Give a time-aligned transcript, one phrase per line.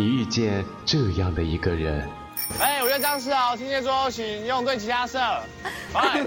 [0.00, 2.08] 你遇见这样的一个人。
[2.58, 5.18] 哎，我叫张世豪，今天说请用对其他色。
[5.92, 6.24] 哎，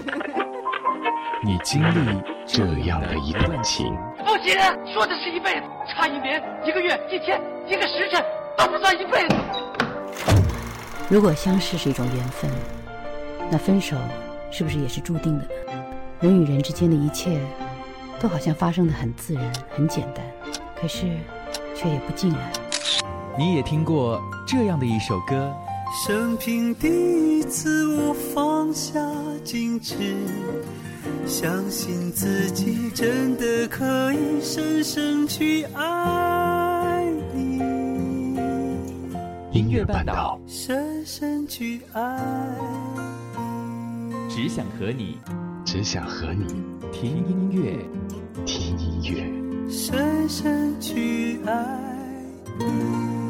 [1.44, 3.92] 你经历这样的一段情。
[4.18, 4.56] 不行，
[4.92, 8.24] 说的是一辈子，差一年、一个月、一天、一个时辰
[8.56, 9.34] 都不算一辈子。
[11.08, 12.48] 如果相识是一种缘分，
[13.50, 13.96] 那分手
[14.52, 15.84] 是不是也是注定的呢？
[16.20, 17.40] 人与人之间的一切，
[18.20, 20.24] 都好像发生的很自然、很简单，
[20.80, 21.08] 可是
[21.74, 22.52] 却也不尽然。
[23.36, 25.52] 你也听过这样的一首歌。
[26.06, 26.88] 生平第
[27.38, 29.00] 一次，我放下
[29.44, 29.96] 矜持，
[31.26, 37.58] 相信自己真的可以深深去爱你。
[39.52, 42.20] 音乐半岛，深深去爱
[44.10, 45.18] 你，只想和你，
[45.64, 46.46] 只想和你
[46.92, 47.76] 听音乐，
[48.44, 51.80] 听音乐，深深去爱
[52.58, 53.23] 你。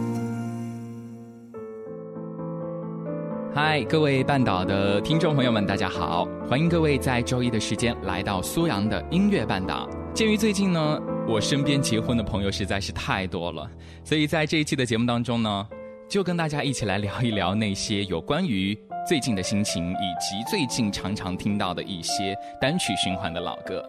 [3.54, 6.26] 嗨，各位半岛的听众朋友们，大家好！
[6.50, 9.88] 欢迎各位在周一的时间来到苏阳的音乐半岛。
[10.12, 13.70] 鉴于最近呢，我身边结婚的朋友实在是太多了，
[14.02, 15.68] 所以在这一期的节目当中呢，
[16.08, 23.80] 就跟大家一起来聊一聊那些有关于最近的心情，以及最近常常听到的一些单曲循环的老歌。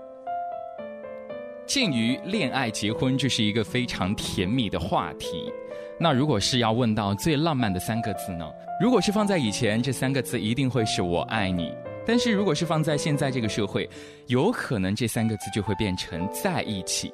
[1.65, 5.51] 鉴于恋爱结婚，这是一个非常甜蜜的话题。
[5.97, 8.45] 那如果是要问到最浪漫的三个字呢？
[8.81, 11.73] 如果是放在以前，这三个字一定会是我爱你。
[12.05, 13.89] 但是如果是放在现在这个社会，
[14.27, 17.13] 有可能这三个字就会变成在一起。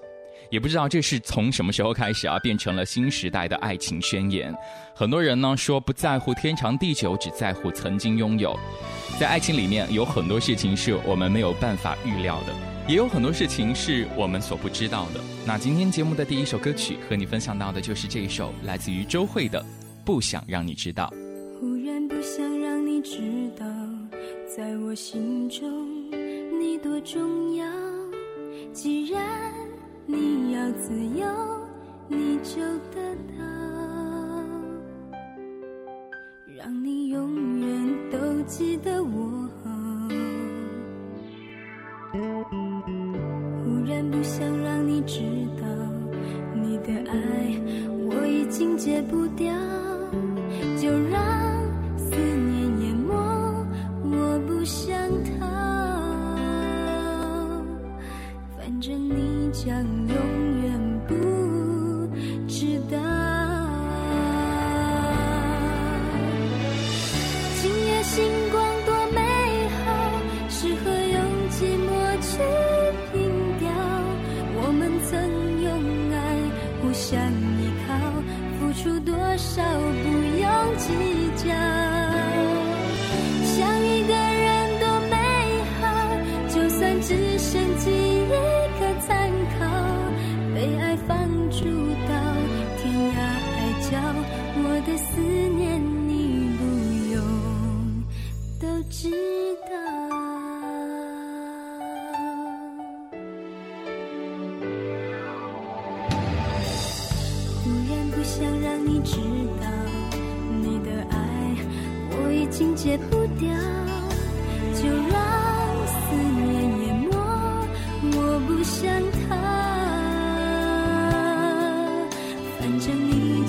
[0.49, 4.53] 也不知道这是从什么时候开始啊，变成了新时代的爱情宣言。
[4.93, 8.57] 很多人呢说不在乎天长地久，只在乎曾经拥有。
[9.19, 12.70] 在爱情里面有很多事情是我们没有办法预料的。
[12.87, 15.21] 也有很多事情是我们所不知道的。
[15.45, 19.61] 那今天节目的第一首歌曲和你分享到的就是这一首来自于周蕙的
[20.03, 21.11] 《不想让你知道》。
[21.59, 23.19] 忽然不想让你知
[23.57, 23.65] 道，
[24.55, 26.11] 在我心中
[26.59, 27.65] 你多重要。
[28.73, 29.21] 既然
[30.05, 31.27] 你要自由，
[32.07, 32.61] 你就
[32.93, 33.43] 得到，
[36.57, 39.40] 让你永远都记得我。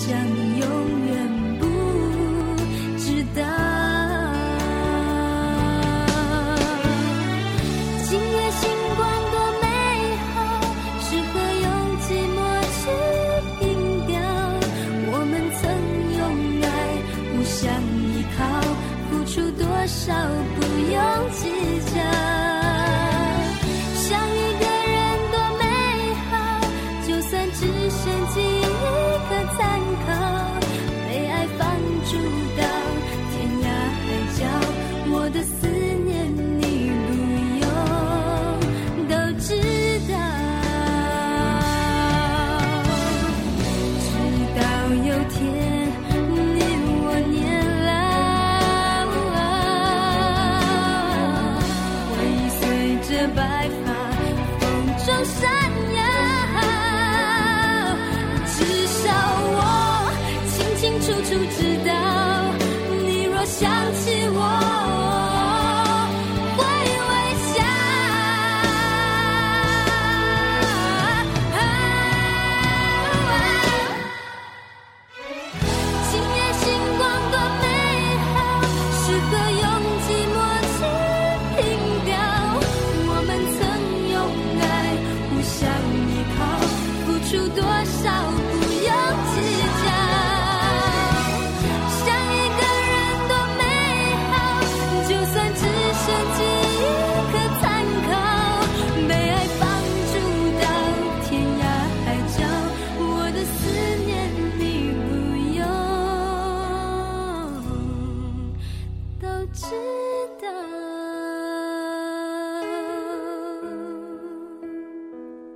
[0.04, 0.41] 将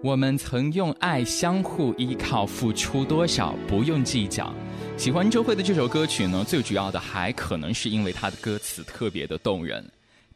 [0.06, 4.54] 我们曾用爱相互依靠，付出多少不用计较。
[4.96, 9.84] 喜欢周蕙的这首歌曲呢，最主要的还可能是因为它的歌词特别的动人。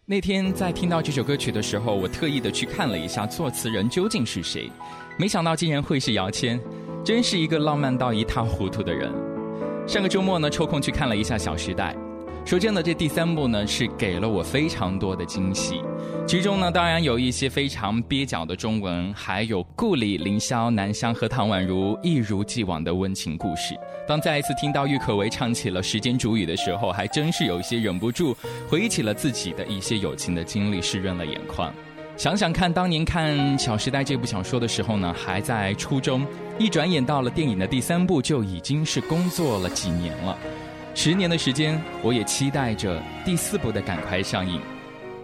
[0.04, 4.68] 那天在听到这首歌曲的时候，我特意的去看了一下作词人究竟是谁，
[5.16, 6.60] 没想到竟然会是姚谦，
[7.04, 9.08] 真是一个浪漫到一塌糊涂的人。
[9.86, 11.94] 上个周末呢，抽空去看了一下《小时代》。
[12.44, 15.80] 说真的，这第三部呢是给了我非常多的惊喜，
[16.26, 23.76] 其中呢当然有一些非常蹩脚的中文，还有顾里、凌霄、南湘和唐宛如一如既往的温情故事。
[24.08, 28.36] 当再一次听到郁可唯唱起了《时间煮雨》的时候，还真是有一些忍不住
[28.68, 31.72] 回忆起了自己的一些友情的经历，湿润了眼眶。
[32.16, 36.26] 想想看，当年看《小时代》这部小说的时候呢，还在初中，
[36.58, 40.36] 一转眼到了电影的第三部，就已经是工作了几年了。
[40.94, 44.60] 十年的时间，我也期待着第四部的赶快上映。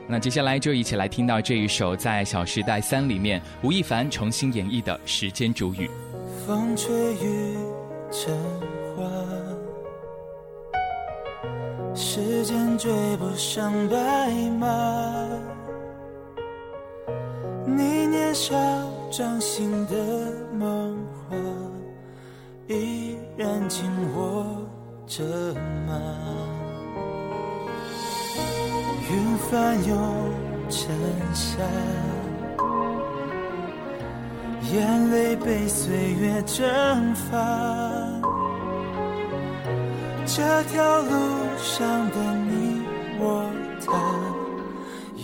[0.09, 5.89] 那接下来就一起来听到这一首在《小时代三》里面吴亦凡重新演绎的《时间煮雨》。
[6.47, 7.57] 风吹雨
[8.13, 8.33] 成
[8.97, 9.05] 花，
[11.95, 14.31] 时间追不上白
[14.61, 14.67] 马。
[17.67, 18.55] 你年少
[19.11, 19.97] 掌心的
[20.57, 20.97] 梦
[21.29, 21.37] 话，
[22.69, 23.85] 依然紧
[24.15, 24.16] 握
[25.17, 25.25] 着
[25.87, 25.99] 吗？
[29.11, 29.97] 云翻涌
[30.69, 30.95] 成
[31.33, 31.57] 夏。
[34.75, 37.33] 眼泪被岁月蒸发，
[40.27, 41.11] 这条路
[41.57, 42.83] 上的你
[43.19, 43.51] 我
[43.87, 43.93] 他，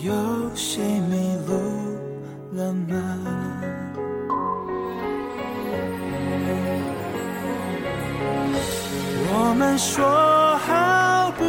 [0.01, 0.11] 有
[0.55, 1.53] 谁迷路
[2.53, 3.52] 了吗？
[9.35, 10.05] 我们说
[10.59, 11.43] 好不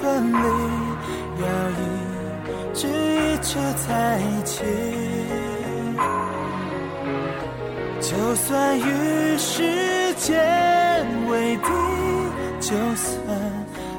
[0.00, 0.36] 分离，
[1.40, 1.82] 要一
[2.74, 3.48] 直一直
[3.86, 3.88] 在
[4.18, 4.64] 一起。
[8.00, 8.82] 就算与
[9.38, 10.34] 时间
[11.28, 11.68] 为敌，
[12.58, 13.14] 就算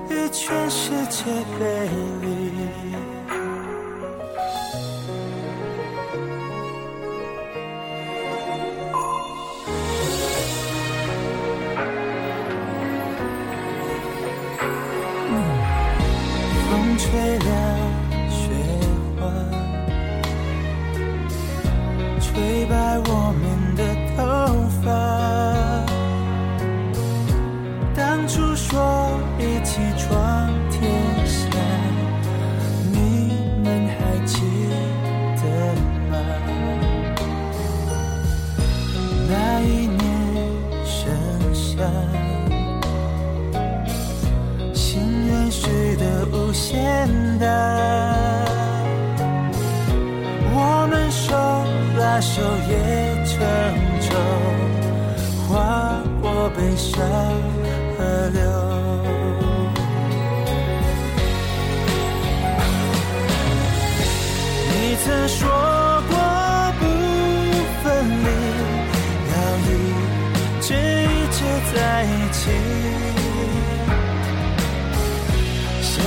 [0.09, 1.23] 与全世界
[1.57, 1.63] 背
[2.20, 2.20] 离。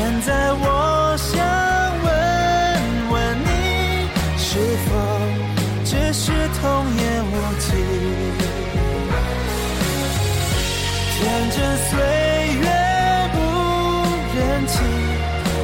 [0.07, 1.33] 现在我想
[2.05, 2.07] 问
[3.11, 3.49] 问你，
[4.37, 4.47] 是
[4.85, 4.89] 否
[5.83, 6.23] 只是
[6.61, 6.63] 童
[6.95, 7.67] 言无忌？
[11.17, 11.21] 天
[11.51, 11.57] 真
[11.89, 11.91] 岁
[12.61, 12.69] 月
[13.33, 13.37] 不
[14.37, 14.77] 忍欺，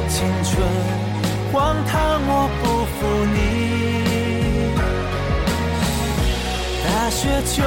[0.09, 0.49] 青春
[1.53, 1.55] 荒
[1.85, 1.93] 唐
[2.25, 2.29] 我
[2.63, 2.63] 不
[2.97, 2.99] 负
[3.35, 3.37] 你。
[6.83, 7.61] 大雪求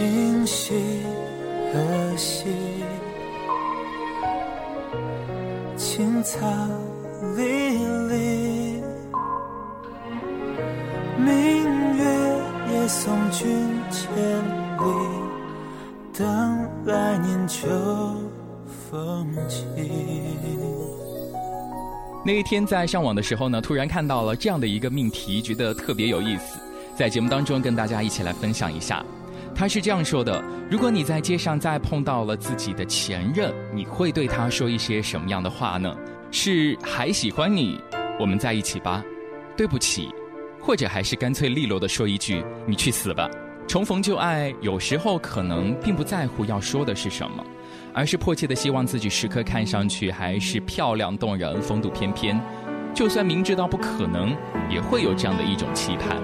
[0.00, 0.72] 今夕
[1.70, 2.48] 何夕，
[5.76, 6.40] 青草
[7.36, 7.42] 离
[8.08, 8.82] 离。
[11.18, 12.04] 明月
[12.72, 13.46] 也送君
[13.90, 14.08] 千
[14.78, 14.84] 里，
[16.14, 17.68] 等来年秋
[18.90, 19.66] 风起。
[22.24, 26.58] 那一天在上网的时候呢，突然看到了这样的一个命题，觉得特别有意思，
[26.96, 29.04] 在节目当中跟大家一起来分享一下。
[29.60, 35.94] 他是这样说的：如果你在街上再碰到了自己的前任，你会对他说一些什么样的话呢？
[36.30, 37.78] 是还喜欢你，
[38.18, 39.04] 我们在一起吧？
[39.58, 40.08] 对不起，
[40.58, 43.28] 或者还是干脆利落的说一句你去死吧？
[43.68, 47.44] 重逢旧爱，有时候可能并不在乎要说的是什么。
[47.92, 52.40] 而是迫切的希望自己时刻看上去还是漂亮动人、风度翩翩，
[52.94, 54.34] 就算明知道不可能，
[54.70, 56.16] 也会有这样的一种期盼。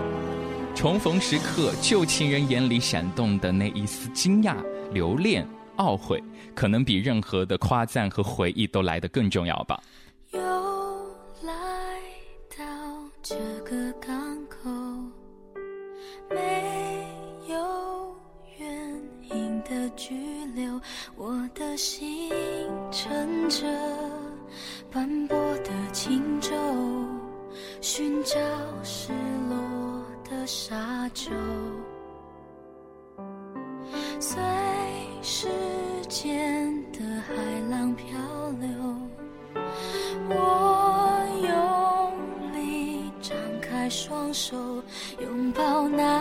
[0.76, 4.54] 重逢时刻，旧情人眼里闪动的那一丝惊讶、
[4.92, 6.22] 留恋、懊悔，
[6.54, 9.82] 可能比任何的夸赞和回忆都来得更重要吧。
[10.32, 10.40] 又
[11.42, 11.52] 来
[12.58, 12.64] 到
[13.22, 14.70] 这个港口，
[16.28, 17.08] 没
[17.48, 18.14] 有
[18.58, 18.68] 原
[19.30, 20.14] 因的拘
[20.54, 20.78] 留，
[21.16, 22.30] 我的心
[22.92, 23.66] 乘着
[24.92, 26.54] 斑驳的轻舟，
[27.80, 28.36] 寻找
[28.84, 29.10] 失
[29.45, 29.45] 落
[30.28, 31.30] 的沙洲，
[34.18, 34.42] 随
[35.22, 35.46] 时
[36.08, 37.32] 间的海
[37.70, 38.06] 浪漂
[38.60, 38.68] 流。
[40.28, 44.56] 我用力张开双手，
[45.20, 46.20] 拥抱那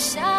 [0.00, 0.29] 下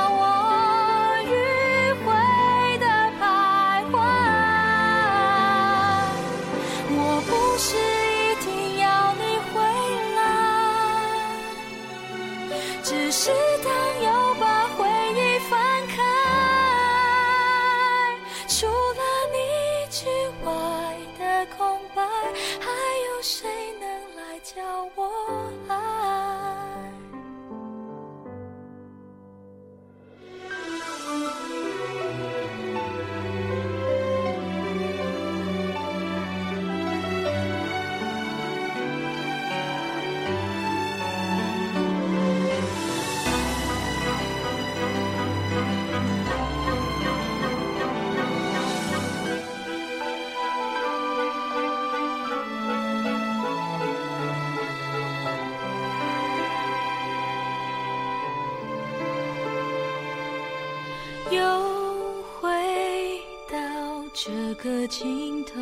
[64.64, 65.54] 个尽头，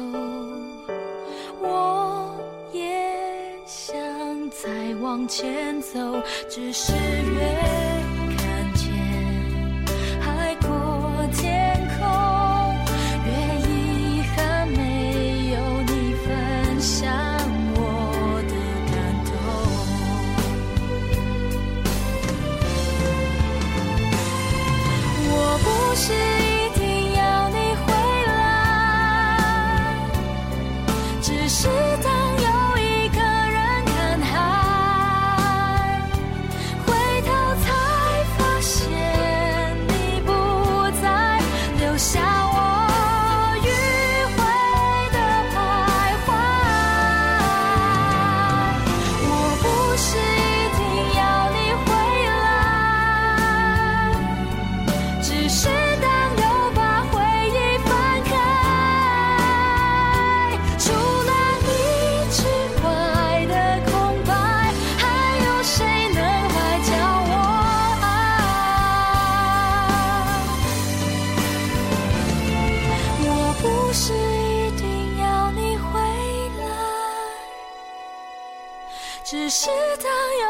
[1.62, 2.36] 我
[2.74, 2.84] 也
[3.66, 3.96] 想
[4.50, 7.40] 再往前走，只是越
[8.36, 8.92] 看见
[10.20, 10.68] 海阔
[11.32, 12.06] 天空，
[13.26, 13.32] 越
[13.70, 15.92] 遗憾没有你
[16.26, 16.28] 分
[16.82, 17.08] 享
[17.76, 17.80] 我
[18.50, 18.54] 的
[18.92, 19.32] 感动。
[25.32, 26.08] 我不是
[79.30, 80.49] 只是当有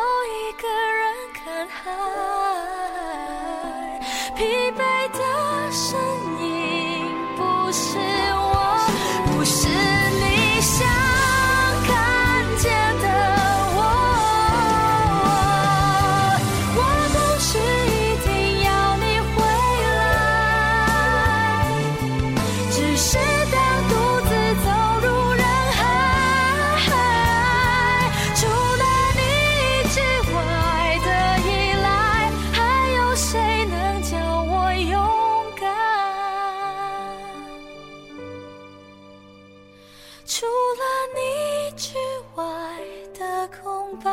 [43.97, 44.11] 白，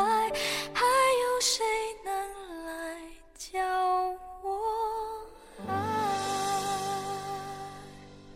[0.73, 1.63] 还有谁
[2.03, 2.13] 能
[2.65, 2.95] 来
[3.35, 3.59] 教
[4.43, 4.59] 我
[5.67, 5.73] 爱？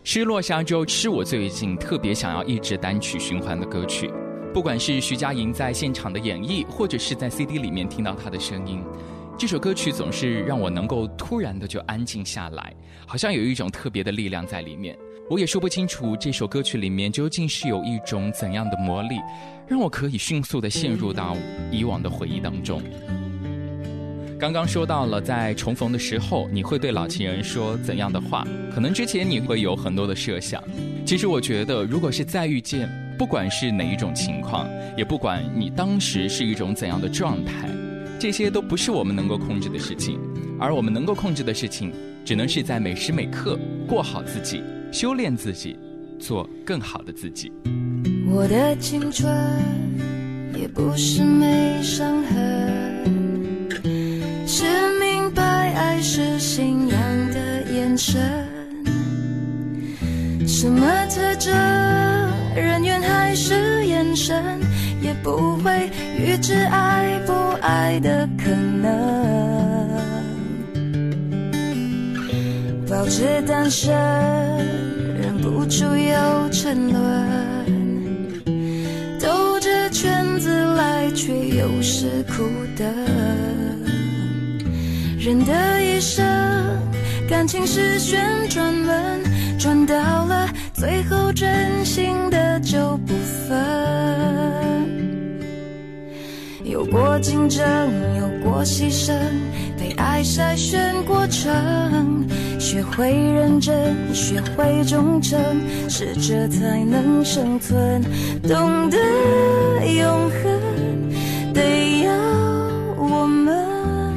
[0.04, 4.12] 失落沙洲是我最近特别想要一直单曲循环的歌曲，
[4.52, 8.84] 不管是徐佳莹在现场的演绎，或者是在 CD 里面听到她的声音，
[9.38, 12.74] 这首歌曲总是让我能够突然的就安静下来，
[13.06, 14.96] 好像有一种特别的力量在里面。
[15.30, 19.16] 我也说不清楚这首歌曲里面究竟是有一种怎样的魔力，
[19.72, 21.34] 让我可以迅速的陷入到
[21.70, 22.82] 以往的回忆当中。
[24.38, 28.46] 刚刚说到了，在重逢的时候，你会对老情人说怎样的话？
[28.70, 30.62] 可能之前你会有很多的设想。
[31.06, 32.86] 其实我觉得，如果是再遇见，
[33.16, 37.66] 不管是哪一种情况，也不管你当时是一种怎样的状态，
[38.20, 40.20] 这些都不是我们能够控制的事情。
[40.60, 41.90] 而我们能够控制的事情，
[42.26, 44.62] 只能是在每时每刻过好自己，
[44.92, 45.78] 修炼自己，
[46.18, 47.50] 做更好的自己。
[48.34, 49.30] 我的青春
[50.58, 53.68] 也不是没伤痕，
[54.46, 54.64] 是
[54.98, 55.42] 明白
[55.74, 56.98] 爱是信仰
[57.30, 58.18] 的眼神。
[60.48, 61.52] 什么特征，
[62.56, 64.42] 人缘还是眼神，
[65.02, 69.92] 也不会预知爱不爱的可能。
[72.88, 73.92] 保持单身，
[75.20, 77.02] 忍不住又沉沦，
[81.32, 82.44] 却又是苦
[82.76, 82.84] 的。
[85.18, 86.24] 人的一生，
[87.28, 89.20] 感情是旋转门，
[89.58, 89.94] 转到
[90.26, 93.14] 了最后，真心的就不
[93.48, 93.58] 分。
[96.64, 97.64] 有过竞争，
[98.18, 99.14] 有过牺牲，
[99.78, 102.26] 被爱筛选过程，
[102.58, 105.38] 学会认真，学会忠诚，
[105.88, 108.02] 适者才能生存。
[108.42, 108.98] 懂得
[109.86, 110.61] 永恒，
[111.52, 112.12] 得要
[112.96, 114.16] 我们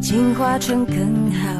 [0.00, 1.59] 进化成更好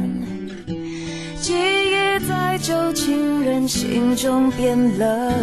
[1.41, 5.33] 记忆在旧情人心中变冷，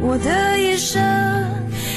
[0.00, 1.02] 我的一生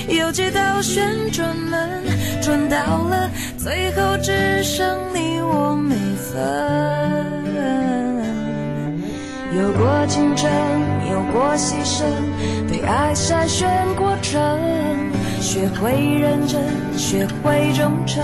[0.09, 2.03] 有几道旋转门，
[2.41, 6.41] 转到了最后只剩你我没分。
[9.55, 10.49] 有过竞争，
[11.11, 12.03] 有过牺牲，
[12.67, 14.41] 被爱筛选过程。
[15.39, 16.61] 学会认真，
[16.97, 18.23] 学会忠诚，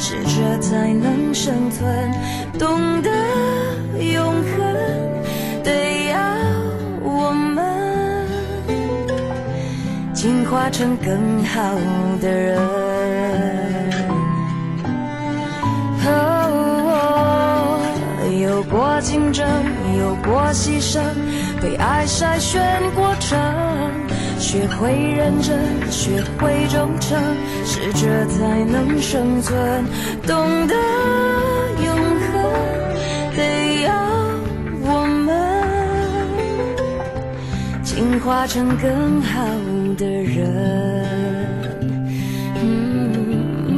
[0.00, 2.10] 适者才能生存。
[2.58, 3.10] 懂得
[10.70, 11.74] 成更好
[12.20, 12.58] 的人。
[16.06, 17.78] 哦，
[18.40, 19.46] 有过竞争，
[19.98, 21.00] 有过牺牲，
[21.60, 22.60] 被爱筛选
[22.94, 23.38] 过程。
[24.38, 25.58] 学会认真，
[25.90, 27.20] 学会忠诚，
[27.64, 29.84] 适者才能生存。
[30.26, 30.74] 懂得
[38.28, 39.42] 化成更好
[39.96, 40.46] 的人。
[42.60, 43.72] 嗯，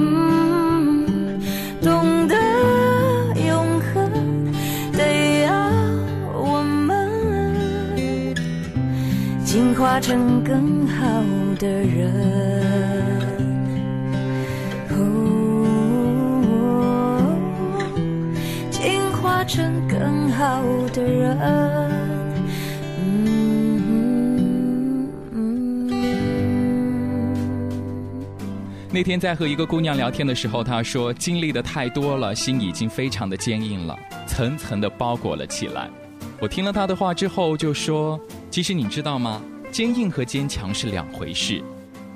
[1.80, 2.34] 懂得
[3.46, 4.10] 永恒，
[4.92, 5.54] 得要
[6.34, 7.08] 我们
[9.44, 11.22] 进化成更好
[11.60, 12.10] 的人。
[14.90, 14.98] 哦，
[18.68, 20.60] 进化成更好
[20.92, 21.69] 的人。
[28.92, 35.88] 那天在和一个姑娘聊天的时候，她说经历的太多了，心已经非常的坚硬了，层层的包裹了起来。
[36.40, 38.18] 我听了她的话之后就说
[38.50, 39.40] ：“其实你知道吗？
[39.70, 41.62] 坚硬和坚强是两回事。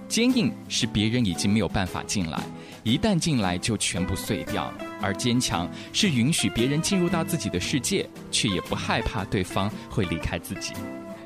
[0.08, 2.42] 坚硬是别人已经没有办法进来，
[2.82, 4.64] 一旦进来就全部碎掉；
[5.00, 10.72] 而坚强是允许别人进入到自己的世界，却也不害怕对方会离开自己。”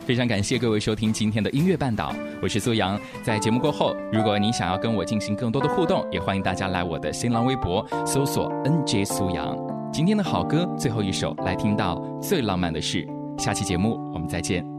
[0.08, 2.98] 非常感谢各位收听今天的音乐半岛，我是苏阳。
[3.22, 9.54] 在节目过后，如果您想要跟我进行更多的互动，也欢迎大家来我的新浪微博搜索 “nj 苏阳”。
[9.92, 13.06] 今天的好歌最后一首，来听到最浪漫的事。
[13.36, 14.77] 下期节目我们再见。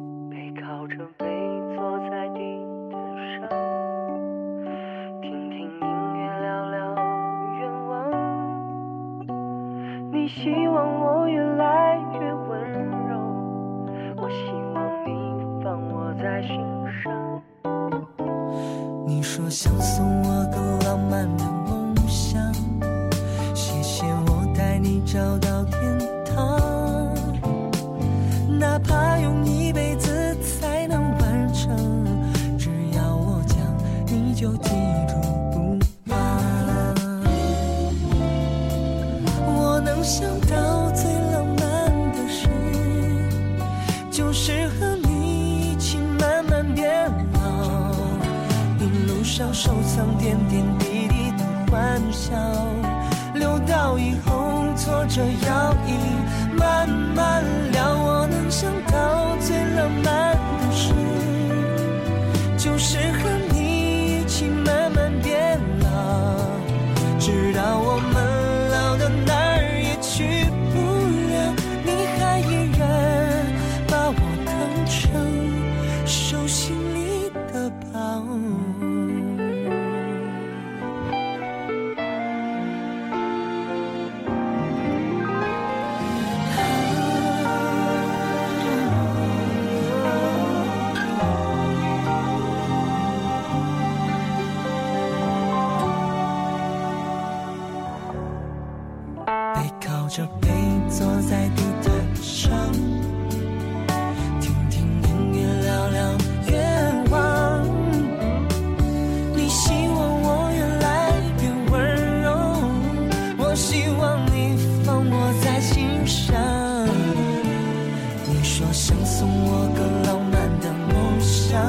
[118.41, 121.60] 你说想送我个浪漫的梦想，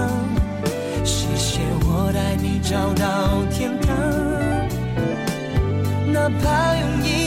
[1.04, 3.88] 谢谢我带你找到天堂。
[6.12, 7.19] 哪怕用一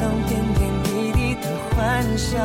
[0.00, 2.40] 当点点滴滴的欢笑，